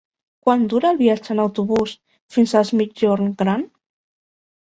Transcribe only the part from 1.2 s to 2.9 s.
en autobús fins a Es